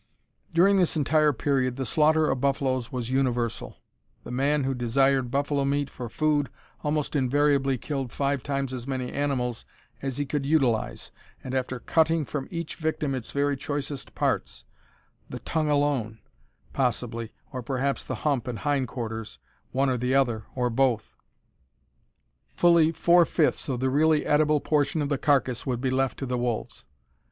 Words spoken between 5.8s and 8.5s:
for food almost invariably killed five